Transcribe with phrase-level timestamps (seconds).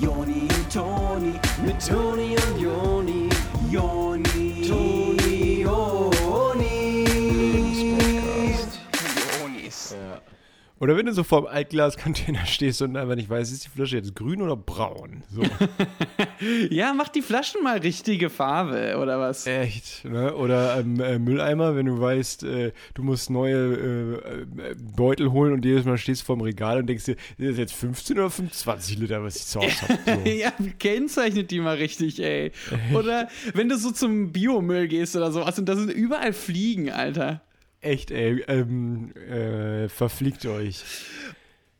[0.00, 1.32] Joni und Toni,
[1.64, 3.28] mit Toni und Joni,
[3.70, 7.04] Joni, Toni, Joni.
[9.40, 9.96] Jonis.
[10.80, 13.96] Oder wenn du so vor dem Altglascontainer stehst und einfach nicht weißt, ist die Flasche
[13.96, 15.22] jetzt grün oder braun?
[15.30, 15.42] So.
[16.70, 19.46] Ja, mach die Flaschen mal richtige Farbe oder was?
[19.46, 20.34] Echt, ne?
[20.34, 25.52] Oder ähm, äh, Mülleimer, wenn du weißt, äh, du musst neue äh, äh, Beutel holen
[25.52, 28.30] und jedes Mal stehst du vorm Regal und denkst dir, ist das jetzt 15 oder
[28.30, 29.98] 25 Liter, was ich zu Hause habe?
[30.04, 30.30] So.
[30.34, 32.52] Ja, kennzeichnet die mal richtig, ey.
[32.92, 37.42] Oder wenn du so zum Biomüll gehst oder sowas und da sind überall Fliegen, Alter.
[37.80, 40.82] Echt, ey, ähm, äh, verfliegt euch.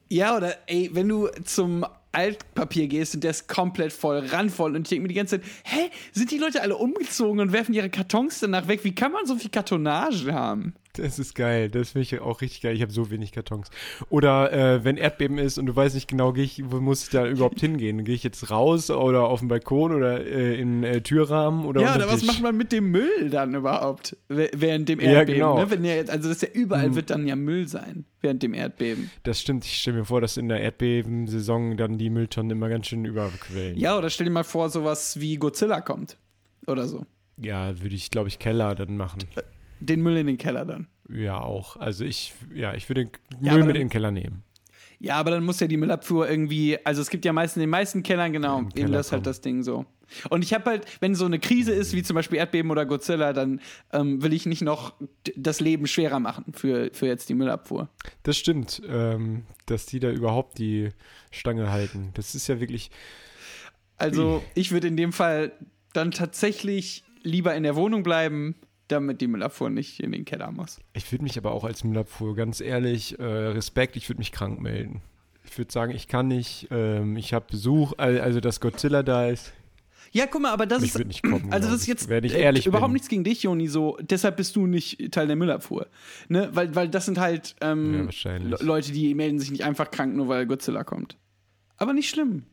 [0.09, 1.84] Ja, oder ey, wenn du zum
[2.15, 5.51] Altpapier gehst und der ist komplett voll, randvoll und ich denke mir die ganze Zeit,
[5.65, 8.85] hä, sind die Leute alle umgezogen und werfen ihre Kartons danach weg?
[8.85, 10.75] Wie kann man so viel Kartonage haben?
[10.97, 11.69] Das ist geil.
[11.71, 12.75] Das finde ich auch richtig geil.
[12.75, 13.69] Ich habe so wenig Kartons.
[14.11, 17.27] Oder äh, wenn Erdbeben ist und du weißt nicht genau, ich, wo muss ich da
[17.27, 18.05] überhaupt hingehen?
[18.05, 21.97] Gehe ich jetzt raus oder auf den Balkon oder äh, in äh, Türrahmen oder ja,
[21.97, 25.34] oder was macht man mit dem Müll dann überhaupt während dem Ja, Erdbeben?
[25.41, 25.59] genau.
[25.59, 25.70] Ne?
[25.70, 28.55] Wenn ja jetzt, also das ist ja überall wird dann ja Müll sein während dem
[28.55, 29.11] Erdbeben.
[29.25, 29.65] Das stimmt.
[29.65, 33.77] Ich stelle mir vor, dass in der Erdbebensaison dann die Mülltonnen immer ganz schön überquellen.
[33.77, 36.17] Ja, oder stell dir mal vor, sowas wie Godzilla kommt
[36.67, 37.05] oder so.
[37.37, 39.20] Ja, würde ich, glaube ich, Keller dann machen.
[39.80, 40.86] Den Müll in den Keller dann.
[41.08, 41.77] Ja, auch.
[41.77, 44.42] Also ich, ja, ich würde den Ja, Müll mit dann- in den Keller nehmen.
[45.00, 47.70] Ja, aber dann muss ja die Müllabfuhr irgendwie, also es gibt ja meistens in den
[47.70, 49.25] meisten Kellern, genau, Im eben Keller das halt kommen.
[49.25, 49.84] das Ding so.
[50.31, 53.33] Und ich habe halt, wenn so eine Krise ist, wie zum Beispiel Erdbeben oder Godzilla,
[53.34, 53.61] dann
[53.92, 54.94] ähm, will ich nicht noch
[55.36, 57.88] das Leben schwerer machen für, für jetzt die Müllabfuhr.
[58.22, 60.91] Das stimmt, ähm, dass die da überhaupt die
[61.33, 62.11] Stange halten.
[62.14, 62.91] Das ist ja wirklich.
[63.97, 65.53] Also ich würde in dem Fall
[65.92, 68.55] dann tatsächlich lieber in der Wohnung bleiben,
[68.89, 70.79] damit die Müllabfuhr nicht in den Keller muss.
[70.93, 74.61] Ich würde mich aber auch als Müllabfuhr, ganz ehrlich, äh, Respekt, ich würde mich krank
[74.61, 75.01] melden.
[75.47, 79.29] Ich würde sagen, ich kann nicht, ähm, ich habe Besuch, al- also dass Godzilla da
[79.29, 79.53] ist.
[80.12, 81.05] Ja, guck mal, aber das Ich ist.
[81.07, 82.93] nicht kommen, Also, das ist jetzt äh, ehrlich überhaupt bin.
[82.94, 83.99] nichts gegen dich, Joni, so.
[84.00, 85.89] Deshalb bist du nicht Teil der Müllabfuhr.
[86.28, 86.50] Ne?
[86.53, 90.28] Weil, weil das sind halt ähm, Ja, Leute, die melden sich nicht einfach krank, nur
[90.28, 91.17] weil Godzilla kommt.
[91.78, 92.44] Aber nicht schlimm.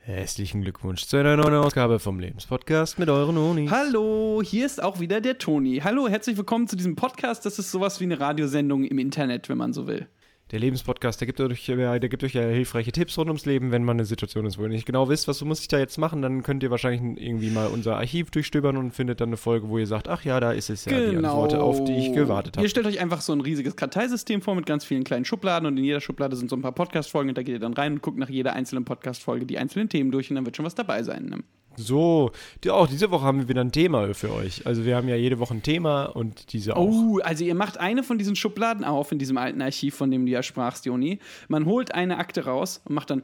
[0.00, 3.70] Herzlichen Glückwunsch zu einer neuen Ausgabe vom Lebenspodcast mit euren Onis.
[3.70, 5.80] Hallo, hier ist auch wieder der Toni.
[5.84, 7.44] Hallo, herzlich willkommen zu diesem Podcast.
[7.44, 10.08] Das ist sowas wie eine Radiosendung im Internet, wenn man so will.
[10.50, 13.70] Der Lebenspodcast, der gibt, euch, ja- der gibt euch ja hilfreiche Tipps rund ums Leben,
[13.70, 15.98] wenn man eine Situation ist, wo ihr nicht genau wisst, was muss ich da jetzt
[15.98, 19.68] machen, dann könnt ihr wahrscheinlich irgendwie mal unser Archiv durchstöbern und findet dann eine Folge,
[19.68, 22.56] wo ihr sagt, ach ja, da ist es ja die Antwort, auf die ich gewartet
[22.56, 22.64] habe.
[22.64, 25.76] Ihr stellt euch einfach so ein riesiges Karteisystem vor mit ganz vielen kleinen Schubladen und
[25.76, 28.02] in jeder Schublade sind so ein paar Podcast-Folgen und da geht ihr dann rein und
[28.02, 31.02] guckt nach jeder einzelnen Podcast-Folge die einzelnen Themen durch und dann wird schon was dabei
[31.02, 31.26] sein.
[31.26, 31.38] Ne?
[31.78, 32.32] So,
[32.64, 34.66] die, auch diese Woche haben wir wieder ein Thema für euch.
[34.66, 36.88] Also wir haben ja jede Woche ein Thema und diese auch.
[36.88, 40.26] Oh, also ihr macht eine von diesen Schubladen auf in diesem alten Archiv, von dem
[40.26, 41.20] du ja sprachst, Joni.
[41.46, 43.22] Man holt eine Akte raus und macht dann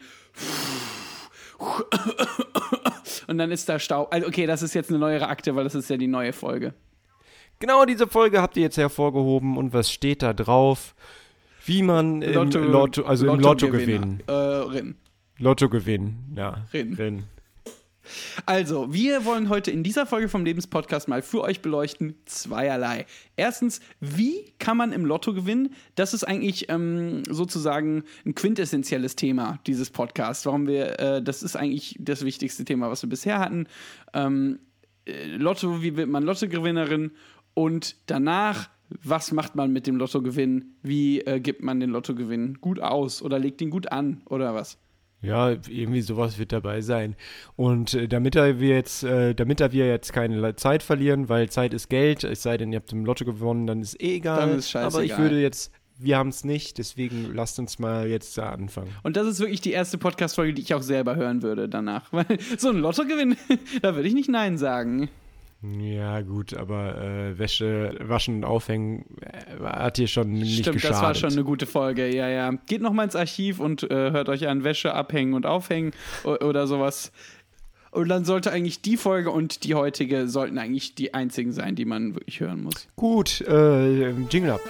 [3.26, 4.12] und dann ist da Staub.
[4.12, 6.74] Also okay, das ist jetzt eine neuere Akte, weil das ist ja die neue Folge.
[7.58, 10.94] Genau diese Folge habt ihr jetzt hervorgehoben und was steht da drauf?
[11.66, 14.22] Wie man im Lotto, also im Lotto gewinnen.
[14.28, 14.92] Äh.
[15.38, 16.66] Lotto gewinnen, ja.
[16.72, 16.94] Rin.
[16.94, 17.24] Rin.
[18.46, 23.06] Also, wir wollen heute in dieser Folge vom Lebenspodcast mal für euch beleuchten zweierlei.
[23.36, 25.74] Erstens, wie kann man im Lotto gewinnen?
[25.94, 30.46] Das ist eigentlich ähm, sozusagen ein quintessentielles Thema dieses Podcasts.
[30.46, 33.66] Warum wir, äh, das ist eigentlich das wichtigste Thema, was wir bisher hatten.
[34.12, 34.58] Ähm,
[35.06, 37.12] äh, Lotto, wie wird man Lottogewinnerin?
[37.54, 38.68] Und danach,
[39.02, 40.76] was macht man mit dem Lottogewinn?
[40.82, 44.78] Wie äh, gibt man den Lottogewinn gut aus oder legt ihn gut an oder was?
[45.24, 47.16] Ja, irgendwie sowas wird dabei sein.
[47.56, 51.48] Und äh, damit da wir jetzt, äh, damit da wir jetzt keine Zeit verlieren, weil
[51.50, 54.40] Zeit ist Geld, es sei denn, ihr habt im Lotto gewonnen, dann ist eh egal.
[54.40, 54.94] Dann ist scheißegal.
[54.94, 58.90] Aber ich würde jetzt, wir haben es nicht, deswegen lasst uns mal jetzt da anfangen.
[59.02, 62.04] Und das ist wirklich die erste Podcast-Folge, die ich auch selber hören würde danach.
[62.12, 62.26] Weil
[62.58, 63.36] so ein Lottogewinn,
[63.82, 65.08] da würde ich nicht Nein sagen.
[65.78, 70.96] Ja, gut, aber äh, Wäsche waschen und aufhängen äh, hat dir schon nicht Stimmt, geschadet.
[70.96, 72.14] das war schon eine gute Folge.
[72.14, 72.52] Ja, ja.
[72.66, 75.92] Geht noch mal ins Archiv und äh, hört euch an Wäsche abhängen und aufhängen
[76.24, 77.12] oder sowas.
[77.92, 81.84] Und dann sollte eigentlich die Folge und die heutige sollten eigentlich die einzigen sein, die
[81.84, 82.88] man wirklich hören muss.
[82.96, 84.60] Gut, äh, Jingle ab.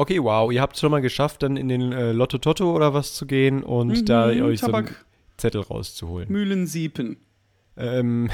[0.00, 2.94] Okay, wow, ihr habt es schon mal geschafft, dann in den äh, Lotto Totto oder
[2.94, 5.04] was zu gehen und da Mhm, euch so einen Tabak.
[5.36, 6.32] Zettel rauszuholen.
[6.32, 7.18] Mühlensiepen.
[7.76, 8.30] Ähm,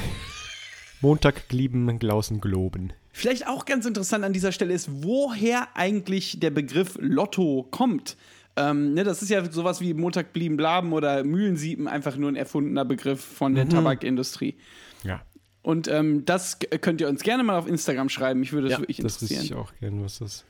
[1.01, 2.93] Montag glieben, Glausen globen.
[3.11, 8.17] Vielleicht auch ganz interessant an dieser Stelle ist, woher eigentlich der Begriff Lotto kommt.
[8.55, 12.37] Ähm, ne, das ist ja sowas wie Montag blieben blaben oder Mühlensiepen, einfach nur ein
[12.37, 14.55] erfundener Begriff von der Tabakindustrie.
[15.03, 15.21] Ja.
[15.63, 18.39] Und ähm, das könnt ihr uns gerne mal auf Instagram schreiben.
[18.39, 19.59] Mich würde das wirklich das wüsste interessieren.
[19.59, 20.45] ich auch gerne, was das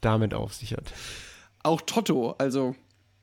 [0.00, 0.92] damit auf sich hat.
[1.62, 2.74] Auch Totto, also.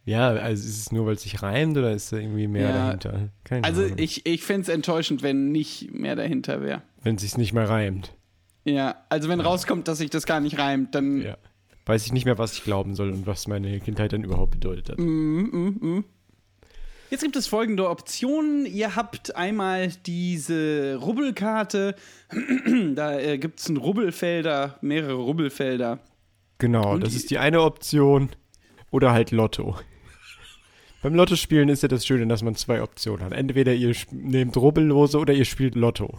[0.05, 2.73] Ja, also ist es nur, weil es sich reimt oder ist da irgendwie mehr Ja.
[2.87, 3.29] dahinter?
[3.45, 3.97] Keine Also Ahnung.
[3.97, 6.81] ich, ich fände es enttäuschend, wenn nicht mehr dahinter wäre.
[7.01, 8.13] Wenn es sich nicht mehr reimt.
[8.65, 11.21] Ja, also wenn rauskommt, dass sich das gar nicht reimt, dann.
[11.21, 11.37] Ja.
[11.85, 14.89] Weiß ich nicht mehr, was ich glauben soll und was meine Kindheit dann überhaupt bedeutet
[14.89, 14.99] hat.
[17.09, 18.65] Jetzt gibt es folgende Optionen.
[18.65, 21.95] Ihr habt einmal diese Rubbelkarte.
[22.95, 25.99] da äh, gibt es ein Rubbelfelder, mehrere Rubbelfelder.
[26.57, 28.29] Genau, Und das ist die eine Option.
[28.91, 29.75] Oder halt Lotto.
[31.01, 33.33] Beim Lottospielen ist ja das Schöne, dass man zwei Optionen hat.
[33.33, 36.17] Entweder ihr nehmt Rubbellose oder ihr spielt Lotto.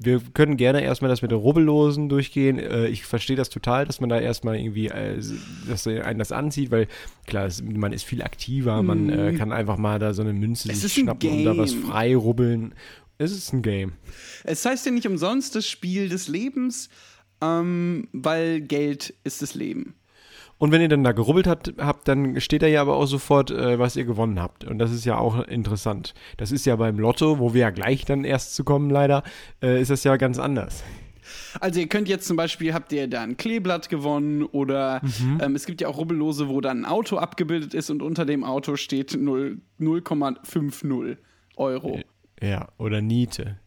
[0.00, 2.58] Wir können gerne erstmal das mit den Rubbellosen durchgehen.
[2.58, 5.20] Äh, Ich verstehe das total, dass man da erstmal irgendwie, äh,
[5.68, 6.88] dass einen das anzieht, weil
[7.26, 10.74] klar, man ist viel aktiver, man äh, kann einfach mal da so eine Münze Mhm.
[10.74, 12.74] Es sich schnappen und da was frei rubbeln.
[13.16, 13.92] Es ist ein Game.
[14.44, 16.88] Es heißt ja nicht umsonst das Spiel des Lebens,
[17.40, 19.94] ähm, weil Geld ist das Leben.
[20.58, 23.52] Und wenn ihr dann da gerubbelt habt, habt dann steht da ja aber auch sofort,
[23.52, 24.64] äh, was ihr gewonnen habt.
[24.64, 26.14] Und das ist ja auch interessant.
[26.36, 29.22] Das ist ja beim Lotto, wo wir ja gleich dann erst zu kommen, leider,
[29.62, 30.82] äh, ist das ja ganz anders.
[31.60, 35.00] Also ihr könnt jetzt zum Beispiel, habt ihr da ein Kleeblatt gewonnen oder
[35.40, 38.44] ähm, es gibt ja auch Rubbellose, wo dann ein Auto abgebildet ist und unter dem
[38.44, 41.16] Auto steht 0 0,50
[41.56, 42.00] Euro.
[42.40, 43.58] Ja, oder Niete.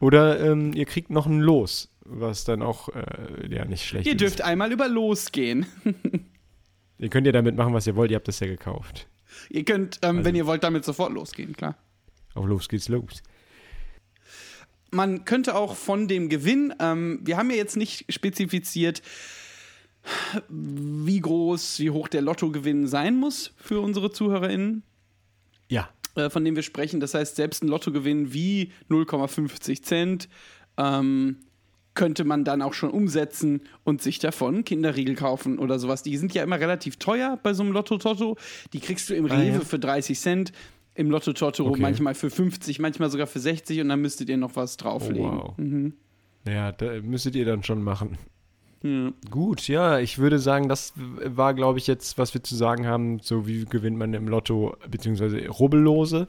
[0.00, 4.12] Oder ähm, ihr kriegt noch ein Los, was dann auch äh, ja nicht schlecht Ihr
[4.12, 4.20] ist.
[4.20, 5.66] dürft einmal über losgehen.
[6.98, 9.08] Ihr könnt ja damit machen, was ihr wollt, ihr habt das ja gekauft.
[9.50, 11.76] Ihr könnt, ähm, wenn ihr wollt, damit sofort losgehen, klar.
[12.34, 13.22] Auf los geht's los.
[14.92, 19.02] Man könnte auch von dem Gewinn, ähm, wir haben ja jetzt nicht spezifiziert,
[20.48, 24.82] wie groß, wie hoch der Lottogewinn sein muss für unsere ZuhörerInnen,
[25.68, 25.88] Ja.
[26.14, 27.00] äh, von dem wir sprechen.
[27.00, 30.28] Das heißt, selbst ein Lottogewinn wie 0,50 Cent
[30.76, 31.38] ähm,
[31.94, 36.02] könnte man dann auch schon umsetzen und sich davon Kinderriegel kaufen oder sowas.
[36.02, 38.36] Die sind ja immer relativ teuer bei so einem Lotto-Totto.
[38.72, 39.60] Die kriegst du im Ah, Rewe ja.
[39.60, 40.52] für 30 Cent,
[40.96, 41.80] im Lotto-Totto Okay.
[41.82, 45.24] manchmal für 50, manchmal sogar für 60 und dann müsstet ihr noch was Oh, drauflegen.
[45.24, 45.54] wow.
[45.56, 45.94] Mhm.
[46.46, 48.18] Ja, da müsstet ihr dann schon machen.
[48.82, 49.12] Ja.
[49.30, 53.18] Gut, ja, ich würde sagen, das war, glaube ich, jetzt, was wir zu sagen haben,
[53.20, 56.28] so wie gewinnt man im Lotto, beziehungsweise Rubbellose.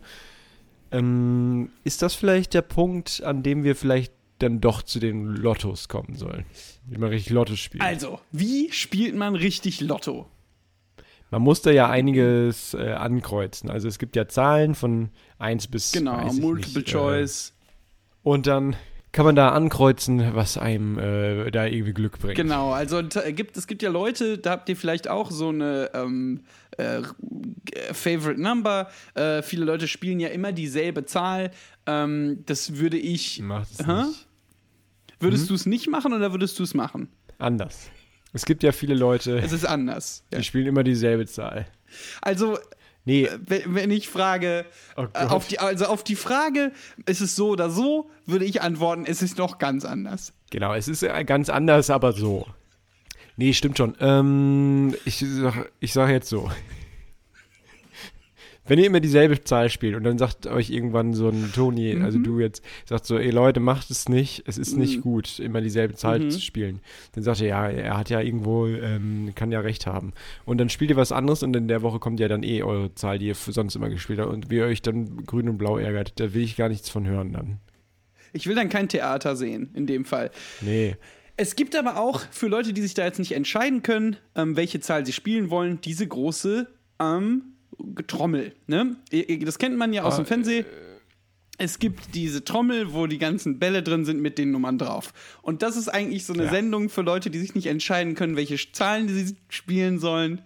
[0.92, 5.88] Ähm, ist das vielleicht der Punkt, an dem wir vielleicht dann doch zu den Lottos
[5.88, 6.46] kommen sollen?
[6.86, 7.84] Wie man richtig Lotto spielt.
[7.84, 10.28] Also, wie spielt man richtig Lotto?
[11.32, 13.70] man muss da ja einiges äh, ankreuzen.
[13.70, 15.10] Also es gibt ja Zahlen von
[15.40, 17.50] 1 bis Genau, Multiple nicht, Choice.
[17.50, 18.76] Äh, und dann
[19.12, 22.36] kann man da ankreuzen, was einem äh, da irgendwie Glück bringt.
[22.36, 25.90] Genau, also t- gibt, es gibt ja Leute, da habt ihr vielleicht auch so eine
[25.94, 26.42] ähm,
[26.78, 27.02] äh,
[27.92, 28.90] Favorite Number.
[29.16, 31.52] Äh, viele Leute spielen ja immer dieselbe Zahl.
[31.88, 33.40] Ähm, das würde ich.
[33.42, 34.04] Macht es Hä?
[34.04, 34.28] nicht
[35.20, 35.48] Würdest Mhm.
[35.50, 37.10] du es nicht machen oder würdest du es machen?
[37.38, 37.90] anders.
[38.34, 40.24] Es gibt ja viele Leute, Es ist anders.
[40.32, 40.40] Ja.
[40.40, 41.66] die spielen immer dieselbe Zahl.
[42.22, 42.58] Also,
[43.08, 44.66] Nee, wenn, wenn ich frage,
[44.98, 46.72] Oh äh, auf die, also auf die Frage,
[47.06, 50.34] ist es so oder so, würde ich antworten, es ist noch ganz anders.
[50.50, 52.48] genau, es ist äh, ganz anders, aber so.
[53.38, 53.96] Nee, stimmt schon.
[54.00, 56.50] Ähm, ich sag, ich sag jetzt so.
[58.68, 62.18] Wenn ihr immer dieselbe Zahl spielt und dann sagt euch irgendwann so ein Toni, also
[62.18, 65.94] du jetzt, sagt so, ey Leute, macht es nicht, es ist nicht gut, immer dieselbe
[65.96, 66.80] Zahl zu spielen.
[67.14, 70.14] Dann sagt er, ja, er hat ja irgendwo, ähm, kann ja recht haben.
[70.46, 72.94] Und dann spielt ihr was anderes und in der Woche kommt ja dann eh eure
[72.96, 75.58] Zahl, die ihr für sonst immer gespielt habt und wie ihr euch dann grün und
[75.58, 77.60] blau ärgert, da will ich gar nichts von hören dann.
[78.34, 80.32] Ich will dann kein Theater sehen, in dem Fall.
[80.62, 80.96] Nee.
[81.38, 84.80] Es gibt aber auch für Leute, die sich da jetzt nicht entscheiden können, ähm, welche
[84.80, 86.68] Zahl sie spielen wollen, diese große
[87.00, 87.55] ähm,
[88.08, 88.54] Trommel.
[88.68, 88.96] Ne?
[89.44, 90.66] Das kennt man ja aus Ah, dem Fernsehen.
[91.58, 95.14] Es gibt diese Trommel, wo die ganzen Bälle drin sind mit den Nummern drauf.
[95.42, 96.50] Und das ist eigentlich so eine Ja.
[96.50, 100.42] Sendung für Leute, die sich nicht entscheiden können, welche Zahlen sie spielen sollen.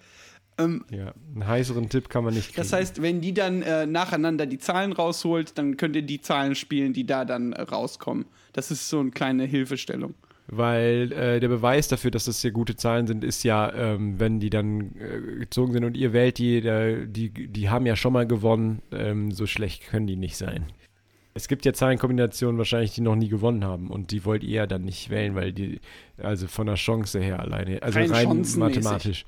[0.91, 2.57] Ja, einen heißeren Tipp kann man nicht kriegen.
[2.57, 6.53] Das heißt, wenn die dann äh, nacheinander die Zahlen rausholt, dann könnt ihr die Zahlen
[6.53, 8.25] spielen, die da dann äh, rauskommen.
[8.51, 10.15] Das ist so eine kleine Hilfestellung.
[10.51, 14.39] Weil äh, der Beweis dafür, dass das sehr gute Zahlen sind, ist ja, ähm, wenn
[14.39, 16.61] die dann äh, gezogen sind und ihr wählt die,
[17.07, 20.65] die, die haben ja schon mal gewonnen, ähm, so schlecht können die nicht sein.
[21.35, 24.67] Es gibt ja Zahlenkombinationen wahrscheinlich, die noch nie gewonnen haben und die wollt ihr ja
[24.67, 25.79] dann nicht wählen, weil die,
[26.17, 29.25] also von der Chance her alleine, also Rein mathematisch.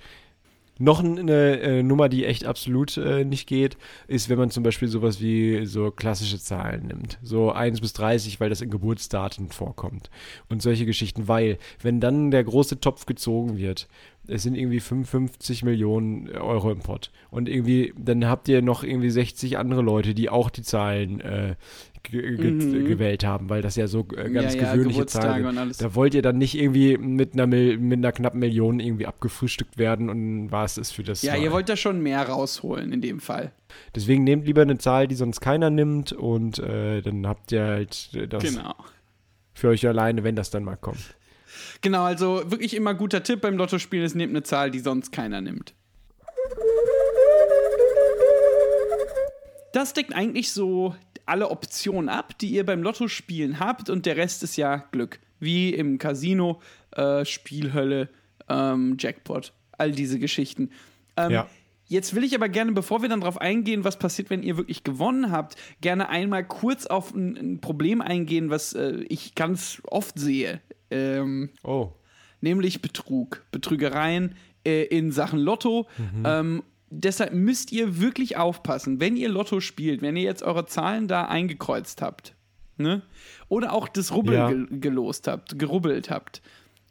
[0.81, 4.88] Noch eine äh, Nummer, die echt absolut äh, nicht geht, ist, wenn man zum Beispiel
[4.88, 7.19] sowas wie so klassische Zahlen nimmt.
[7.21, 10.09] So 1 bis 30, weil das in Geburtsdaten vorkommt.
[10.50, 13.88] Und solche Geschichten, weil, wenn dann der große Topf gezogen wird,
[14.27, 17.11] es sind irgendwie 55 Millionen Euro im Pott.
[17.29, 21.55] Und irgendwie, dann habt ihr noch irgendwie 60 andere Leute, die auch die Zahlen äh,
[22.03, 22.86] ge ge Mhm.
[22.86, 25.81] gewählt haben, weil das ja so äh, ganz Ja, ja, gewöhnliche Geburtstage Zahlen sind.
[25.81, 29.77] Da wollt ihr dann nicht irgendwie mit einer, Mil mit einer knappen Million irgendwie abgefrühstückt
[29.77, 31.39] werden und war es das für das Ja, war.
[31.39, 33.51] ihr wollt da schon mehr rausholen in dem Fall.
[33.96, 38.10] Deswegen nehmt lieber eine Zahl, die sonst keiner nimmt und äh, dann habt ihr halt
[38.13, 38.75] äh, das Genau.
[39.53, 41.15] für euch alleine, wenn das dann mal kommt.
[41.81, 45.41] Genau, also wirklich immer guter Tipp beim Lottospielen ist, nehmt eine Zahl, die sonst keiner
[45.41, 45.74] nimmt.
[49.74, 50.96] Das deckt eigentlich so
[51.31, 55.19] alle Optionen ab, die ihr beim Lottospielen habt und der Rest ist ja Glück.
[55.39, 56.61] Wie im Casino,
[56.91, 58.09] äh, Spielhölle,
[58.50, 60.69] ähm, Jackpot, all diese Geschichten.
[61.17, 61.47] Ähm, Ja.
[61.88, 64.85] Jetzt will ich aber gerne, bevor wir dann darauf eingehen, was passiert, wenn ihr wirklich
[64.85, 70.17] gewonnen habt, gerne einmal kurz auf ein, ein Problem eingehen, was äh, ich ganz oft
[70.17, 70.61] sehe.
[70.89, 71.91] Ähm, Oh.
[72.39, 74.35] nämlich Betrug, Betrügereien
[74.65, 75.88] äh, in Sachen Lotto.
[76.23, 81.07] Ähm, deshalb müsst ihr wirklich aufpassen, wenn ihr Lotto spielt, wenn ihr jetzt eure Zahlen
[81.07, 82.36] da eingekreuzt habt,
[82.77, 83.01] ne?
[83.50, 84.50] Oder auch das Rubbel Ja.
[84.51, 86.41] ge gelost habt, gerubbelt habt.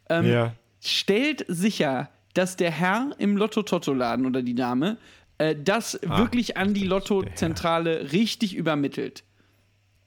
[0.08, 0.54] Ähm, ja.
[0.80, 4.96] Stellt sicher, dass der Herr im Lotto-Totto-Laden oder die Dame
[5.38, 9.24] äh, das wirklich an die Lottozentrale richtig übermittelt.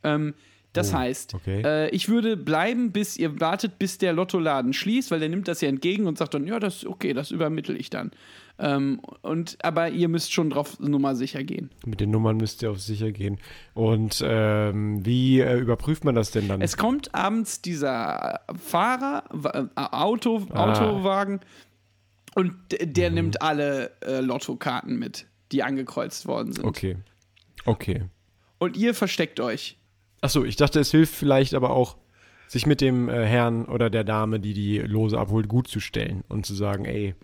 [0.04, 0.34] Ähm,
[0.74, 1.62] das Oh, heißt, okay.
[1.64, 5.62] äh, ich würde bleiben, bis ihr wartet, bis der Lottoladen schließt, weil der nimmt das
[5.62, 8.12] ja entgegen und sagt dann, ja, das ist okay, das übermittle ich dann.
[8.60, 11.72] Ähm, und, aber ihr müsst schon drauf Nummer sicher gehen.
[11.86, 13.40] Mit den Nummern müsst ihr auf sicher gehen.
[13.74, 16.62] Und ähm, wie äh, überprüft man das denn dann?
[16.62, 20.72] Es kommt abends dieser Fahrer, äh, Auto, Ah.
[20.72, 21.40] Autowagen
[22.36, 23.16] und der Mhm.
[23.16, 26.66] nimmt alle äh, Lottokarten mit, die angekreuzt worden sind.
[26.66, 26.98] okay.
[27.66, 28.04] Okay.
[28.60, 29.78] Und ihr versteckt euch.
[30.22, 31.98] Achso, ich dachte, es hilft vielleicht aber auch,
[32.48, 36.24] sich mit dem äh, Herrn oder der Dame, die die Lose abholt, gut zu stellen
[36.30, 37.16] und zu sagen, ey,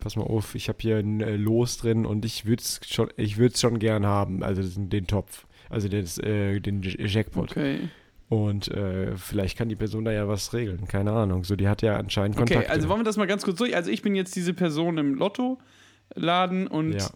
[0.00, 3.08] pass mal auf, ich habe hier ein äh, Los drin und ich würde es schon,
[3.16, 7.50] ich würde schon gern haben, also den, Topf, also das, äh, den Jackpot.
[7.52, 7.88] Okay.
[8.28, 11.42] Und äh, vielleicht kann die Person da ja was regeln, keine Ahnung.
[11.44, 12.70] So, die hat ja anscheinend Okay, Kontakte.
[12.70, 13.74] also wollen wir das mal ganz kurz durch.
[13.74, 17.10] Also ich bin jetzt diese Person im Lottoladen und ja.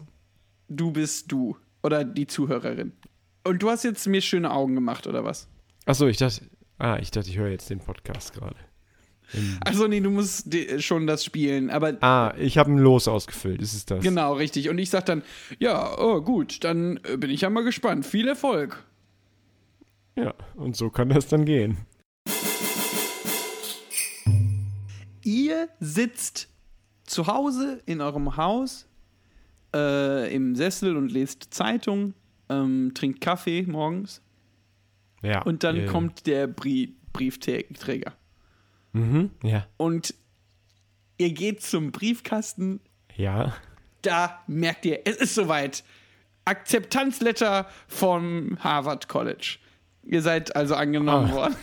[0.67, 2.91] du bist du oder die Zuhörerin.
[3.45, 5.47] Und du hast jetzt mir schöne Augen gemacht, oder was?
[5.85, 6.49] Achso, ich dachte,
[6.79, 8.55] ah, ich dachte, ich höre jetzt den Podcast gerade.
[9.65, 10.47] Also nee, du musst
[10.79, 14.01] schon das spielen, aber Ah, ich habe ein Los ausgefüllt, ist es das?
[14.03, 14.69] genau, richtig.
[14.69, 15.23] Und ich sag dann,
[15.59, 18.05] ja, oh, gut, dann äh, bin ich ja mal gespannt.
[18.05, 18.83] Viel Erfolg.
[20.17, 21.77] Ja, und so kann das dann gehen.
[25.23, 26.49] Ihr sitzt
[27.05, 28.87] zu Hause in eurem Haus
[29.75, 32.13] äh, im Sessel und lest Zeitung,
[32.49, 34.21] ähm, trinkt Kaffee morgens
[35.21, 35.41] Ja.
[35.43, 38.13] und dann äh, kommt der Brie Briefträger.
[38.95, 39.67] Mhm, ja.
[39.77, 40.13] Und
[41.17, 42.79] ihr geht zum Briefkasten,
[43.15, 43.55] Ja.
[44.01, 45.83] da merkt ihr, es ist soweit.
[46.45, 49.57] Akzeptanzletter vom Harvard College.
[50.03, 51.35] Ihr seid also angenommen Ah.
[51.35, 51.55] worden.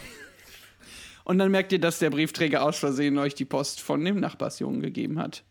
[1.25, 4.81] Und dann merkt ihr, dass der Briefträger aus Versehen euch die Post von dem Nachbarsjungen
[4.83, 5.45] gegeben hat.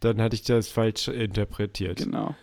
[0.00, 1.98] Dann hatte ich das falsch interpretiert.
[1.98, 2.36] Genau.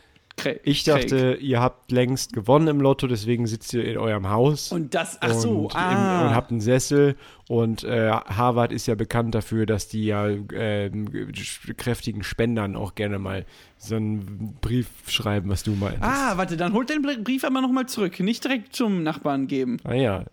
[0.43, 0.61] Craig.
[0.63, 4.71] Ich dachte, ihr habt längst gewonnen im Lotto, deswegen sitzt ihr in eurem Haus.
[4.71, 6.21] Und das, ach so, und, ah.
[6.21, 7.15] im, und habt einen Sessel.
[7.49, 13.19] Und äh, Harvard ist ja bekannt dafür, dass die ja sch- kräftigen Spendern auch gerne
[13.19, 13.45] mal
[13.77, 16.01] so einen Brief schreiben, was du meinst.
[16.01, 18.19] ah, warte, dann holt den Brief aber nochmal zurück.
[18.19, 19.77] Nicht direkt zum Nachbarn geben.
[19.83, 20.25] Ah ja.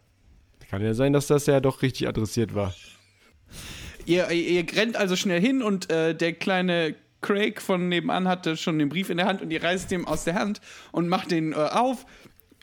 [0.70, 2.72] Kann ja sein, dass das ja doch richtig adressiert war.
[4.06, 8.56] Ihr, ihr, ihr rennt also schnell hin und äh, der kleine Craig von nebenan hatte
[8.56, 10.60] schon den Brief in der Hand und ihr reißt den aus der Hand
[10.92, 12.06] und macht den äh, auf.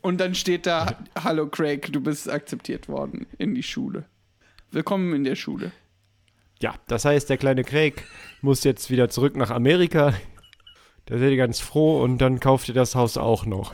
[0.02, 4.06] Und dann steht da: Hallo Craig, du bist akzeptiert worden in die Schule.
[4.72, 5.72] Willkommen in der Schule.
[6.60, 8.04] Ja, das heißt, der kleine Craig
[8.42, 10.14] muss jetzt wieder zurück nach Amerika.
[11.06, 13.74] Da seid ihr ganz froh und dann kauft ihr das Haus auch noch.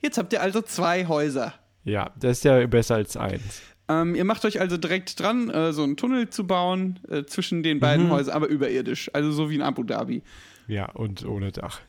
[0.00, 1.54] Jetzt habt ihr also zwei Häuser.
[1.84, 3.62] Ja, das ist ja besser als eins.
[3.88, 7.62] Ähm, ihr macht euch also direkt dran, äh, so einen Tunnel zu bauen äh, zwischen
[7.62, 9.10] den beiden Häusern, aber überirdisch.
[9.14, 10.22] Also so wie in Abu Dhabi.
[10.66, 11.80] Ja, und ohne Dach.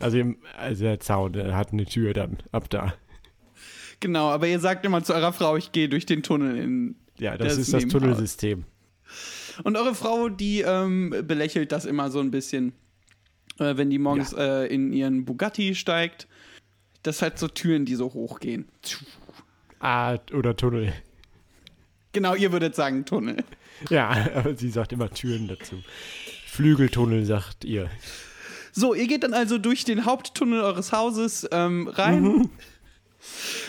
[0.00, 2.94] Also, im, also der Zaun, der hat eine Tür dann ab da.
[4.00, 6.96] Genau, aber ihr sagt immer zu eurer Frau, ich gehe durch den Tunnel in.
[7.18, 7.86] Ja, das, Das ist das.
[7.86, 8.64] Tunnelsystem.
[9.62, 12.72] Und eure Frau, die ähm, belächelt das immer so ein bisschen,
[13.60, 16.26] äh, wenn die morgens äh, in ihren Bugatti steigt.
[17.04, 18.66] Das halt so Türen, die so hochgehen.
[19.78, 20.92] Ah, oder Tunnel.
[22.14, 23.36] Genau, ihr würdet sagen Tunnel.
[23.90, 25.82] Ja, aber sie sagt immer Türen dazu.
[26.46, 27.90] Flügeltunnel, sagt ihr.
[28.72, 32.48] So, ihr geht dann also durch den Haupttunnel eures Hauses ähm, rein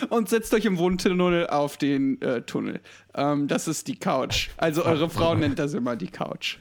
[0.10, 2.80] und setzt euch im Wohntunnel auf den äh, Tunnel.
[3.14, 4.50] Ähm, das ist die Couch.
[4.58, 6.58] Also eure Frau nennt das immer die Couch.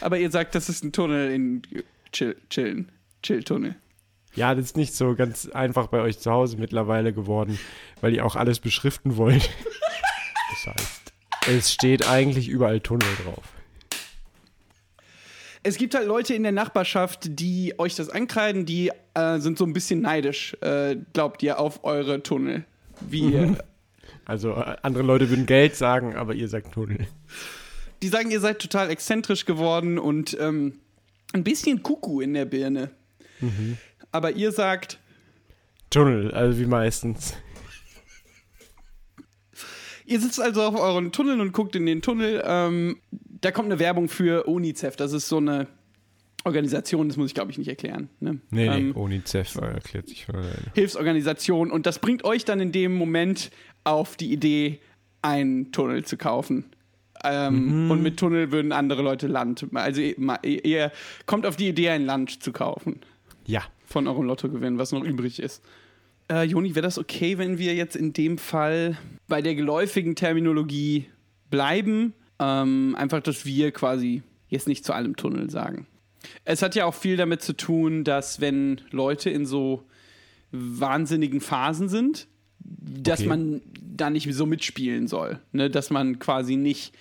[0.00, 1.62] Aber ihr sagt, das ist ein Tunnel in
[2.12, 2.92] Chill, Chillen.
[3.22, 3.76] Chill-Tunnel.
[4.34, 7.58] Ja, das ist nicht so ganz einfach bei euch zu Hause mittlerweile geworden,
[8.00, 9.50] weil ihr auch alles beschriften wollt.
[10.50, 11.12] Das heißt,
[11.48, 13.44] es steht eigentlich überall Tunnel drauf.
[15.62, 19.64] Es gibt halt Leute in der Nachbarschaft, die euch das ankreiden, die äh, sind so
[19.64, 22.64] ein bisschen neidisch, äh, glaubt ihr, auf eure Tunnel.
[23.00, 23.58] Wie ihr,
[24.26, 27.06] Also äh, andere Leute würden Geld sagen, aber ihr sagt Tunnel.
[28.02, 30.80] die sagen, ihr seid total exzentrisch geworden und ähm,
[31.32, 32.90] ein bisschen Kuckuck in der Birne.
[34.12, 34.98] Aber ihr sagt,
[35.90, 37.34] Tunnel, also wie meistens.
[40.06, 42.42] Ihr sitzt also auf euren Tunnel und guckt in den Tunnel.
[42.46, 42.98] Ähm,
[43.40, 44.96] da kommt eine Werbung für UNICEF.
[44.96, 45.66] Das ist so eine
[46.44, 48.08] Organisation, das muss ich glaube ich nicht erklären.
[48.20, 48.38] Ne?
[48.50, 50.26] Nee, nee, Ähm, UNICEF äh, erklärt sich.
[50.74, 51.70] Hilfsorganisation.
[51.70, 53.50] Und das bringt euch dann in dem Moment
[53.84, 54.80] auf die Idee,
[55.22, 56.66] einen Tunnel zu kaufen.
[57.24, 59.66] Ähm, Und mit Tunnel würden andere Leute Land.
[59.74, 60.92] Also ihr, ihr
[61.24, 63.00] kommt auf die Idee, ein Land zu kaufen.
[63.46, 63.62] Ja.
[63.86, 65.62] von eurem Lottogewinn, was noch übrig ist.
[66.30, 68.96] Äh, Joni, wäre das okay, wenn wir jetzt in dem Fall
[69.28, 71.06] bei der geläufigen Terminologie
[71.50, 72.14] bleiben?
[72.38, 75.86] Ähm, einfach, dass wir quasi jetzt nicht zu allem Tunnel sagen.
[76.44, 79.84] Es hat ja auch viel damit zu tun, dass wenn Leute in so
[80.52, 82.26] wahnsinnigen Phasen sind,
[82.60, 83.28] dass Okay.
[83.28, 85.38] man da nicht so mitspielen soll.
[85.52, 85.70] Ne?
[85.70, 86.92] Dass man quasi nicht,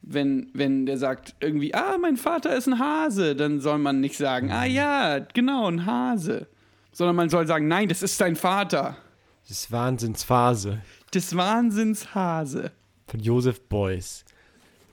[0.00, 4.16] wenn, wenn der sagt irgendwie, ah, mein Vater ist ein Hase, dann soll man nicht
[4.16, 6.46] sagen, ah ja, genau, ein Hase.
[6.92, 8.96] Sondern man soll sagen, nein, das ist dein Vater.
[9.42, 10.82] Das ist Wahnsinnsphase
[11.12, 12.70] Des Wahnsinns Hase.
[13.06, 14.24] von Joseph Beuys.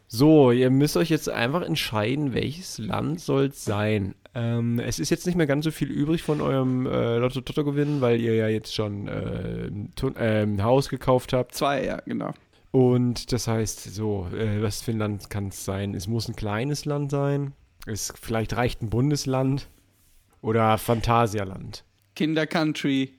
[0.08, 4.16] So, ihr müsst euch jetzt einfach entscheiden, welches Land soll es sein.
[4.34, 8.20] Ähm, es ist jetzt nicht mehr ganz so viel übrig von eurem äh, Lotto-Totto-Gewinn, weil
[8.20, 11.54] ihr ja jetzt schon äh, äh, ein Haus gekauft habt.
[11.54, 12.34] Zwei, ja, genau.
[12.72, 15.94] Und das heißt, so, äh, was für ein Land kann es sein?
[15.94, 17.54] Es muss ein kleines Land sein.
[17.86, 19.68] Es vielleicht reicht ein Bundesland
[20.42, 21.84] oder Phantasialand.
[22.20, 23.14] Kinder Country.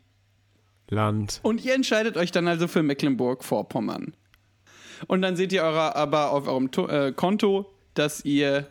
[0.91, 1.41] Land.
[1.43, 4.13] Und ihr entscheidet euch dann also für Mecklenburg-Vorpommern.
[5.07, 8.67] Und dann seht ihr eure, aber auf eurem To- äh, Konto, dass ihr,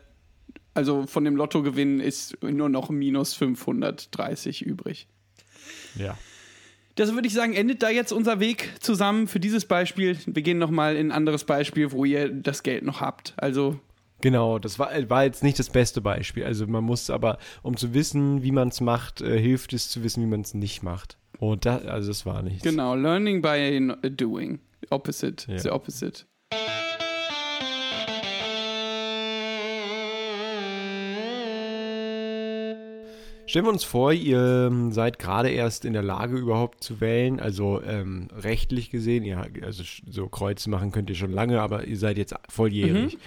[0.76, 5.08] also von dem Lottogewinn ist nur noch minus 530 übrig.
[5.96, 6.16] Ja.
[6.94, 10.16] Das würde ich sagen, endet da jetzt unser Weg zusammen für dieses Beispiel.
[10.28, 13.34] Wir gehen nochmal in ein anderes Beispiel, wo ihr das Geld noch habt.
[13.38, 13.80] Also,
[14.22, 16.44] Genau, das war, war jetzt nicht das beste Beispiel.
[16.44, 20.04] Also man muss aber, um zu wissen, wie man es macht, äh, hilft es zu
[20.04, 21.18] wissen, wie man es nicht macht.
[21.40, 22.64] Und da, also das war nichts.
[22.64, 24.60] genau, learning by doing.
[24.90, 25.60] Opposite, Ja.
[25.60, 26.26] the opposite.
[33.46, 37.40] Stellen wir uns vor, ihr ähm, seid gerade erst in der Lage, überhaupt zu wählen.
[37.40, 41.98] Also ähm, rechtlich gesehen, ja, also so Kreuze machen könnt ihr schon lange, aber ihr
[41.98, 43.18] seid jetzt volljährig.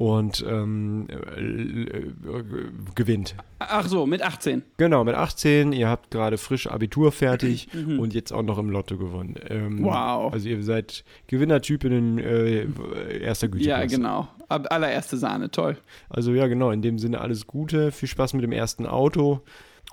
[0.00, 2.12] Und ähm, äh, äh,
[2.94, 3.34] gewinnt.
[3.58, 4.62] Ach so, mit 18.
[4.78, 8.96] Genau, mit 18, ihr habt gerade frisch Abitur fertig und jetzt auch noch im Lotto
[8.96, 9.34] gewonnen.
[9.46, 10.32] Ähm, Wow.
[10.32, 12.66] Also ihr seid Gewinnertypen in äh,
[13.18, 13.66] erster Güte.
[13.66, 14.26] Ja, genau.
[14.48, 15.76] Allererste Sahne, toll.
[16.08, 19.42] Also ja, genau, in dem Sinne alles Gute, viel Spaß mit dem ersten Auto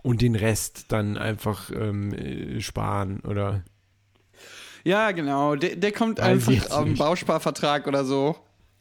[0.04, 3.62] und den Rest dann einfach ähm, äh, sparen oder
[4.86, 5.58] Ja, genau.
[5.58, 6.98] Der, der kommt einfach auf nicht.
[6.98, 8.38] Bausparvertrag oder so.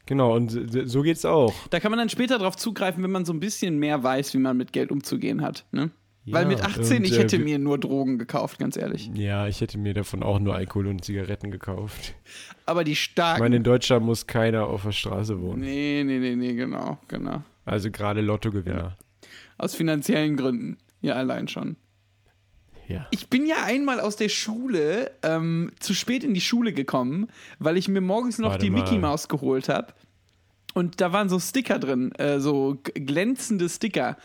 [0.07, 0.51] Genau, und
[0.89, 1.53] so- geht's auch.
[1.71, 4.39] Da kann man dann später drauf zugreifen, wenn man so ein bisschen mehr weiß, wie
[4.39, 5.67] man mit Geld umzugehen hat.
[5.73, 5.91] Ne?
[6.29, 9.11] Weil Ja, mit 18, und, ich äh, hätte wie- mir nur Drogen gekauft, ganz ehrlich.
[9.15, 12.15] Ja, ich hätte mir davon auch nur Alkohol und Zigaretten gekauft.
[12.65, 13.41] Aber die Ich starken.
[13.43, 15.61] meine, in Deutschland muss keiner auf der Straße wohnen.
[15.61, 17.43] nee, nee, nee, nee, genau, genau.
[17.65, 18.97] Also gerade Lottogewinner.
[19.59, 20.79] Aus finanziellen Gründen.
[21.01, 21.77] Ja, allein schon.
[22.89, 23.07] Ja.
[23.11, 27.77] Ich bin ja einmal aus der Schule ähm, zu spät in die Schule gekommen, weil
[27.77, 28.83] ich mir morgens noch Warte die mal.
[28.83, 29.93] Mickey Maus geholt habe.
[30.75, 34.17] Und da waren so Sticker drin, äh, so glänzende Sticker.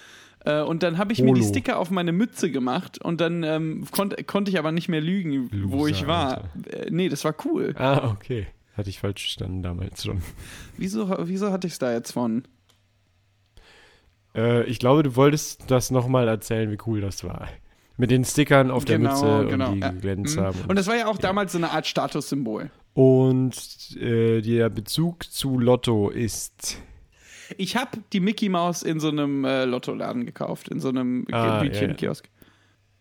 [0.43, 1.50] Äh, und dann habe ich mir die Holo.
[1.50, 5.50] Sticker auf meine Mütze gemacht und dann ähm, konnt, konnte ich aber nicht mehr lügen,
[5.69, 6.50] wo Loser, ich war.
[6.69, 7.74] Äh, nee, das war cool.
[7.78, 8.47] Ah, okay.
[8.76, 10.21] Hatte ich falsch verstanden damals schon.
[10.78, 12.43] Wieso, wieso hatte ich es da jetzt von?
[14.36, 17.47] Äh, ich glaube, du wolltest das nochmal erzählen, wie cool das war.
[18.01, 19.91] Mit den Stickern auf der Mütze und die ja.
[19.91, 20.41] geglänzt Mhm.
[20.41, 20.59] haben.
[20.67, 22.71] Und das war ja auch damals so eine Art Statussymbol.
[22.93, 26.79] Und äh, der Bezug zu Lotto ist.
[27.57, 31.59] Ich habe die Mickey Maus in so einem äh, Lottoladen gekauft, in so einem Ah,
[31.61, 32.27] Bütchenkiosk.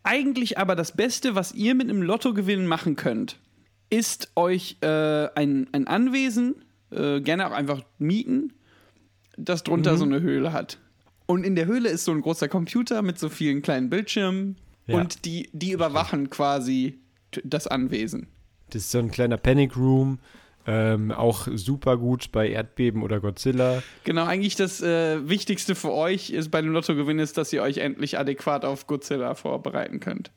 [0.02, 3.38] Eigentlich aber das Beste, was ihr mit einem Lottogewinn machen könnt,
[3.88, 6.56] ist euch äh, ein, ein Anwesen,
[6.90, 8.52] äh, gerne auch einfach mieten,
[9.38, 10.78] das drunter so eine Höhle hat.
[11.24, 14.56] Und in der Höhle ist so ein großer Computer mit so vielen kleinen Bildschirmen
[14.90, 14.98] Ja.
[14.98, 16.98] und die, die überwachen quasi
[17.44, 18.28] das Anwesen.
[18.70, 20.18] Das ist so ein kleiner Panic Room.
[20.66, 23.82] Ähm, auch super gut bei Erdbeben oder Godzilla.
[24.04, 27.78] Genau, eigentlich das äh, Wichtigste für euch ist bei dem Lottogewinn ist, dass ihr euch
[27.78, 30.30] endlich adäquat auf Godzilla vorbereiten könnt.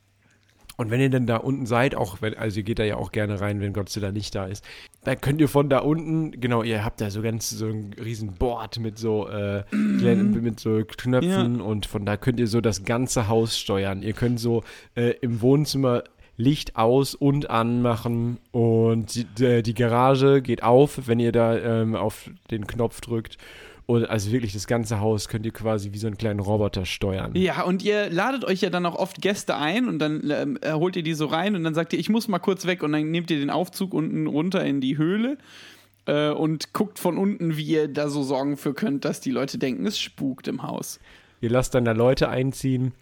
[0.76, 3.12] Und wenn ihr denn da unten seid, auch wenn, also ihr geht da ja auch
[3.12, 4.66] gerne rein, wenn Godzilla nicht da ist,
[5.04, 8.34] dann könnt ihr von da unten, genau, ihr habt da so ganz so ein riesen
[8.34, 12.86] Board mit so, äh, kleinen- mit so Knöpfen und von da könnt ihr so das
[12.86, 14.02] ganze Haus steuern.
[14.02, 14.64] Ihr könnt so
[14.96, 16.04] äh, im Wohnzimmer
[16.38, 21.96] Licht aus und anmachen und die, die, die Garage geht auf, wenn ihr da ähm,
[21.96, 23.38] auf den Knopf drückt.
[23.86, 27.36] Und also wirklich das ganze Haus könnt ihr quasi wie so einen kleinen Roboter steuern.
[27.36, 30.72] Ja, und ihr ladet euch ja dann auch oft Gäste ein und dann ähm, äh,
[30.72, 32.93] holt ihr die so rein und dann sagt ihr, ich muss mal kurz weg und
[32.93, 35.38] dann nehmt ihr den Aufzug unten runter in die Höhle
[36.06, 39.58] äh, und guckt von unten, wie ihr da so sorgen für könnt, dass die Leute
[39.58, 41.00] denken, es spukt im Haus.
[41.41, 42.93] Ihr lasst dann da Leute einziehen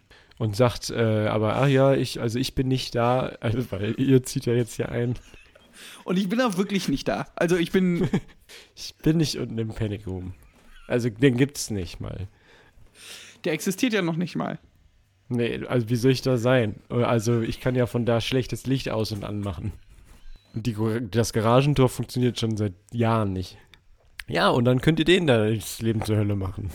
[0.42, 4.24] und sagt, äh, aber ach ja, ich, also ich bin nicht da, also, weil ihr
[4.24, 5.14] zieht ja jetzt hier ein.
[6.02, 7.28] Und ich bin auch wirklich nicht da.
[7.36, 8.08] Also ich bin,
[8.74, 10.34] Ich bin nicht unten im Panic Room.
[10.88, 12.26] Also den gibt's nicht mal.
[13.44, 14.58] der existiert ja noch nicht mal.
[15.28, 16.82] Nee, also wie soll ich da sein?
[16.88, 19.70] Also ich kann ja von da schlechtes Licht aus und anmachen.
[20.54, 20.76] Und die,
[21.08, 23.58] das Garagentor funktioniert schon seit Jahren nicht.
[24.26, 26.70] Ja, und dann könnt ihr den da das Leben zur Hölle machen.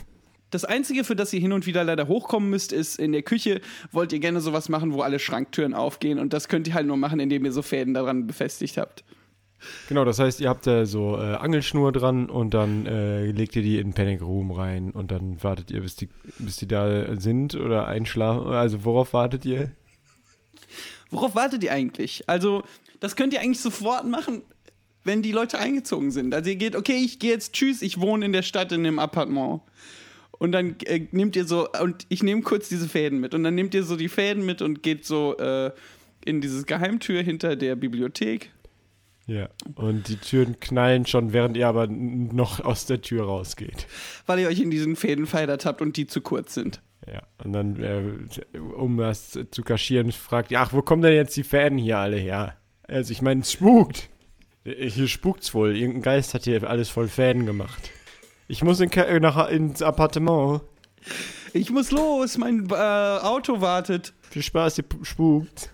[0.50, 3.60] Das Einzige, für das ihr hin und wieder leider hochkommen müsst, ist in der Küche
[3.92, 6.98] wollt ihr gerne sowas machen, wo alle Schranktüren aufgehen und das könnt ihr halt nur
[6.98, 9.04] machen, indem ihr so Fäden daran befestigt habt.
[9.90, 13.64] Genau, das heißt, ihr habt da so äh, Angelschnur dran und dann äh, legt ihr
[13.64, 17.56] die in Panic Room rein und dann wartet ihr, bis die, bis die da sind
[17.56, 18.52] oder einschlafen.
[18.52, 19.72] Also worauf wartet ihr?
[21.10, 22.28] Worauf wartet ihr eigentlich?
[22.28, 22.64] Also,
[23.00, 24.44] das könnt ihr eigentlich sofort machen,
[25.04, 26.34] wenn die Leute eingezogen sind.
[26.34, 29.00] Also ihr geht, okay, ich gehe jetzt, tschüss, ich wohne in der Stadt in dem
[29.00, 29.62] Appartement.
[30.40, 33.34] Und dann äh, nehmt ihr so, und ich nehme kurz diese Fäden mit.
[33.34, 35.72] Und dann nehmt ihr so die Fäden mit und geht so äh,
[36.26, 38.52] in dieses Geheimtür hinter der Bibliothek.
[39.28, 39.50] Ja.
[39.76, 43.88] Und die Türen knallen schon, während ihr aber noch aus der Tür rausgeht.
[44.26, 46.82] weil ihr euch in diesen Fäden verheddert habt und die zu kurz sind.
[47.12, 47.24] Ja.
[47.44, 51.44] Und dann, äh, um das zu kaschieren, fragt ihr, ach, wo kommen denn jetzt die
[51.44, 52.56] Fäden hier alle her?
[52.84, 54.10] Also ich meine, es spukt.
[54.64, 55.76] Hier spukt's wohl.
[55.76, 57.90] Irgendein Geist hat hier alles voll Fäden gemacht.
[58.48, 60.62] Ich muss in, Ke- nach, ins Appartement.
[61.54, 64.14] Ich muss los, mein äh, Auto wartet.
[64.30, 65.70] Viel Spaß, ihr spukt.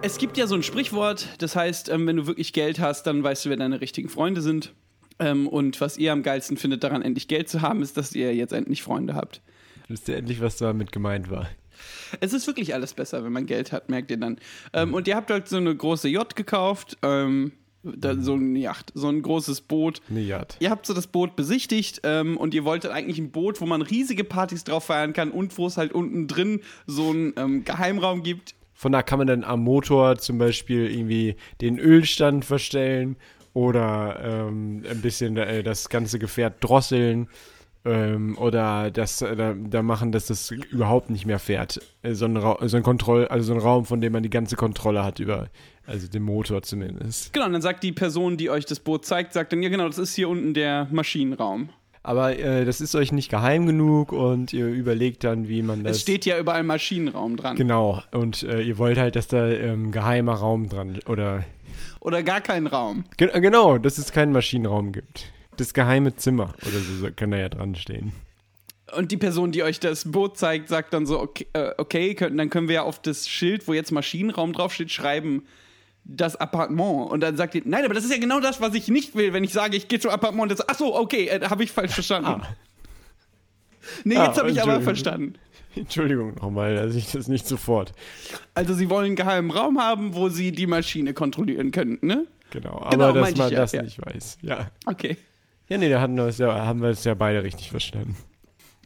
[0.00, 3.22] Es gibt ja so ein Sprichwort, das heißt, ähm, wenn du wirklich Geld hast, dann
[3.22, 4.72] weißt du, wer deine richtigen Freunde sind.
[5.18, 8.34] Ähm, und was ihr am geilsten findet, daran endlich Geld zu haben, ist, dass ihr
[8.34, 9.42] jetzt endlich Freunde habt.
[9.88, 11.48] Wisst ihr endlich, was damit gemeint war?
[12.20, 14.38] Es ist wirklich alles besser, wenn man Geld hat, merkt ihr dann.
[14.72, 17.52] Ähm, und ihr habt halt so eine große Yacht gekauft, ähm,
[17.96, 20.00] da, so eine Yacht, so ein großes Boot.
[20.10, 20.56] Eine Yacht.
[20.60, 23.82] Ihr habt so das Boot besichtigt ähm, und ihr wolltet eigentlich ein Boot, wo man
[23.82, 28.22] riesige Partys drauf feiern kann und wo es halt unten drin so einen ähm, Geheimraum
[28.22, 28.54] gibt.
[28.74, 33.16] Von da kann man dann am Motor zum Beispiel irgendwie den Ölstand verstellen
[33.52, 37.28] oder ähm, ein bisschen äh, das ganze Gefährt drosseln
[37.88, 41.80] ähm, oder das äh, da, da machen, dass das überhaupt nicht mehr fährt.
[42.02, 44.30] Äh, so, ein Ra so ein Kontroll, also so ein Raum, von dem man die
[44.30, 45.48] ganze Kontrolle hat über,
[45.86, 47.32] also den Motor zumindest.
[47.32, 49.86] Genau, und dann sagt die Person, die euch das Boot zeigt, sagt dann, ja genau,
[49.86, 51.70] das ist hier unten der Maschinenraum.
[52.02, 55.96] Aber äh, das ist euch nicht geheim genug und ihr überlegt dann, wie man das.
[55.96, 57.56] Es steht ja überall Maschinenraum dran.
[57.56, 61.44] Genau, und äh, ihr wollt halt, dass da ähm, geheimer Raum dran oder
[62.00, 63.04] Oder gar kein Raum.
[63.16, 65.26] Gen äh, genau, dass es keinen Maschinenraum gibt.
[65.58, 68.12] Das geheime Zimmer oder so so kann da ja dran stehen.
[68.96, 72.38] Und die Person, die euch das Boot zeigt, sagt dann so, okay, äh, okay können,
[72.38, 75.42] dann können wir ja auf das Schild, wo jetzt Maschinenraum draufsteht, schreiben,
[76.04, 77.10] das Appartement.
[77.10, 79.34] Und dann sagt ihr, nein, aber das ist ja genau das, was ich nicht will,
[79.34, 80.50] wenn ich sage, ich gehe zum Appartement.
[80.50, 82.42] Das, ach so, okay, äh, habe ich falsch verstanden.
[84.04, 85.34] Nee, Ah, jetzt habe ich aber verstanden.
[85.74, 87.92] Entschuldigung nochmal, dass ich das nicht sofort.
[88.54, 92.26] Also sie wollen einen geheimen Raum haben, wo sie die Maschine kontrollieren könnten, ne?
[92.50, 93.82] Genau, aber Genau, dass man ich ja, das ja.
[93.82, 94.38] nicht weiß.
[94.42, 94.70] Ja.
[94.86, 95.16] Okay.
[95.68, 98.16] Ja, nee, da hatten wir ja, haben wir es ja beide richtig verstanden.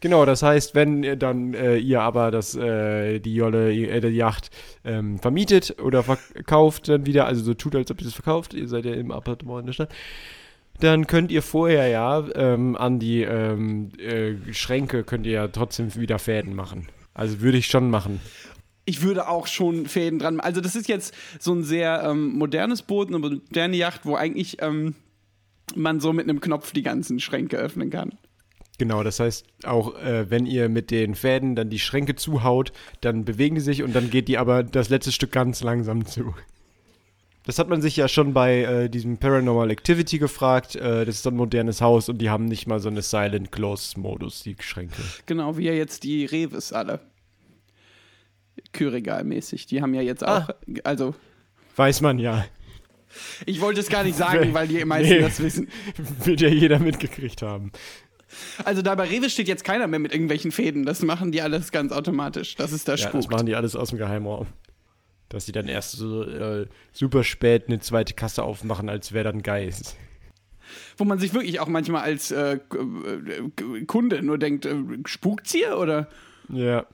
[0.01, 4.49] Genau, das heißt, wenn dann äh, ihr aber das, äh, die Jolle, äh, die Yacht
[4.83, 8.67] ähm, vermietet oder verkauft dann wieder, also so tut, als ob ihr es verkauft, ihr
[8.67, 9.93] seid ja im Appartement in der Stadt,
[10.81, 15.95] dann könnt ihr vorher ja ähm, an die ähm, äh, Schränke könnt ihr ja trotzdem
[15.95, 16.87] wieder Fäden machen.
[17.13, 18.19] Also würde ich schon machen.
[18.83, 20.41] Ich würde auch schon Fäden dran.
[20.41, 24.61] Also, das ist jetzt so ein sehr ähm, modernes Boot, eine moderne Yacht, wo eigentlich
[24.61, 24.95] ähm,
[25.75, 28.17] man so mit einem Knopf die ganzen Schränke öffnen kann.
[28.79, 33.23] Genau, das heißt auch, äh, wenn ihr mit den Fäden dann die Schränke zuhaut, dann
[33.23, 36.33] bewegen die sich und dann geht die aber das letzte Stück ganz langsam zu.
[37.45, 40.75] Das hat man sich ja schon bei äh, diesem Paranormal Activity gefragt.
[40.75, 43.51] Äh, das ist so ein modernes Haus und die haben nicht mal so eine Silent
[43.51, 45.01] Close Modus, die Schränke.
[45.25, 46.99] Genau, wie ja jetzt die Revis alle.
[48.71, 49.65] Kühlregalmäßig.
[49.67, 50.47] Die haben ja jetzt Ah.
[50.49, 50.49] auch,
[50.83, 51.13] also
[51.75, 52.45] Weiß man ja.
[53.45, 55.21] Ich wollte es gar nicht sagen, weil die meisten Nee.
[55.21, 55.69] das wissen.
[56.23, 57.71] Wird ja jeder mitgekriegt haben.
[58.63, 60.85] Also da bei Rewe steht jetzt keiner mehr mit irgendwelchen Fäden.
[60.85, 62.55] Das machen die alles ganz automatisch.
[62.55, 64.47] Das ist der Ja, das machen die alles aus dem Geheimraum.
[65.29, 69.41] Dass sie dann erst so äh, super spät eine zweite Kasse aufmachen, als wäre dann
[69.43, 69.95] Geist.
[70.97, 75.77] Wo man sich wirklich auch manchmal als äh, äh, Kunde nur denkt, äh, spukt's hier
[75.77, 76.07] oder?
[76.49, 76.85] Ja,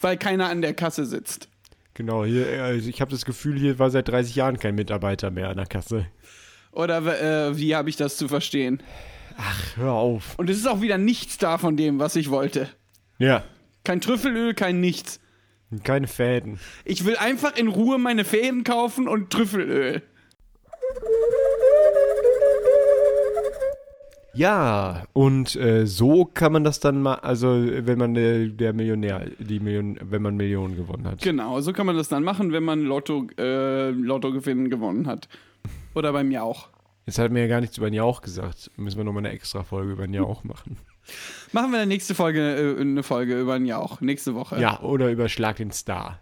[0.00, 1.48] Weil keiner an der Kasse sitzt.
[1.96, 2.24] Genau.
[2.24, 5.56] Hier, also ich habe das Gefühl, hier war seit 30 Jahren kein Mitarbeiter mehr an
[5.56, 6.06] der Kasse.
[6.70, 6.98] Oder
[7.48, 8.82] äh, wie habe ich das zu verstehen?
[9.74, 10.38] Hör auf.
[10.38, 12.68] Und es ist auch wieder nichts da von dem, was ich wollte.
[13.18, 13.42] Ja,
[13.84, 15.20] Kein Trüffelöl, kein nichts.
[15.70, 16.58] und keine Fäden.
[16.84, 20.02] Ich will einfach in Ruhe meine Fäden kaufen und Trüffelöl.
[24.36, 29.30] Ja, und äh, so kann man das dann mal, also wenn man äh, der Millionär,
[29.38, 31.22] die Million, wenn man Millionen gewonnen hat.
[31.22, 35.28] Genau, so kann man das dann machen, wenn man Lotto, äh, Lottogewinn gewonnen hat.
[35.94, 36.68] Oder bei mir auch.
[37.06, 38.70] Jetzt hat mir ja gar nichts über den Jauch gesagt.
[38.76, 40.76] Müssen wir nochmal eine extra Folge über den Jauch machen.
[41.52, 44.00] Machen wir in der nächsten Folge äh, eine Folge über ein Jauch.
[44.00, 44.60] Nächste Woche.
[44.60, 46.18] Ja, oder über Schlag den Star.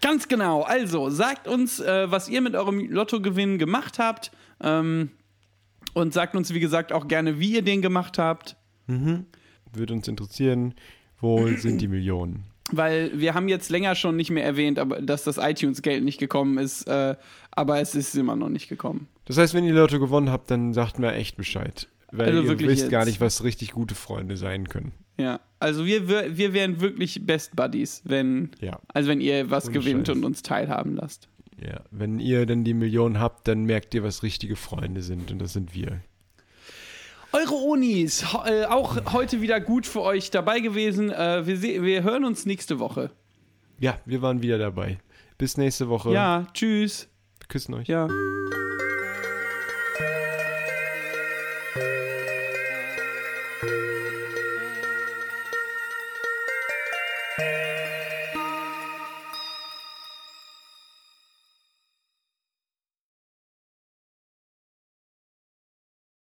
[0.00, 0.62] Ganz genau.
[0.62, 4.30] Also, sagt uns, äh, was ihr mit eurem Lottogewinn gemacht habt.
[4.60, 5.10] Ähm,
[5.94, 8.56] und sagt uns, wie gesagt, auch gerne, wie ihr den gemacht habt.
[8.86, 10.74] Würde uns interessieren,
[11.20, 12.44] wo sind die Millionen?
[12.70, 16.58] Weil wir haben jetzt länger schon nicht mehr erwähnt, aber, dass das iTunes-Geld nicht gekommen
[16.58, 16.86] ist.
[16.86, 17.16] Äh,
[17.50, 19.08] aber es ist immer noch nicht gekommen.
[19.24, 21.88] Das heißt, wenn ihr Lotto gewonnen habt, dann sagt mir echt Bescheid.
[22.12, 22.90] Weil Also ihr wirklich wisst jetzt.
[22.90, 24.92] gar nicht, was richtig gute Freunde sein können.
[25.18, 25.40] Ja.
[25.60, 29.78] Also wir, wir, wir wären wirklich Best Buddies, wenn, Ja, also wenn ihr was Ohne
[29.78, 30.16] gewinnt Scheiß.
[30.16, 31.28] und uns teilhaben lasst.
[31.60, 31.80] Ja.
[31.90, 35.30] Wenn ihr dann die Millionen habt, dann merkt ihr, was richtige Freunde sind.
[35.30, 36.00] Und das sind wir.
[37.32, 41.10] Eure Unis, äh, auch heute wieder gut für euch dabei gewesen.
[41.10, 43.10] Äh, wir, wir hören uns nächste Woche.
[43.78, 44.98] Ja, wir waren wieder dabei.
[45.36, 46.12] Bis nächste Woche.
[46.12, 47.08] Ja, tschüss.
[47.38, 47.86] Wir küssen euch.
[47.86, 48.08] Ja.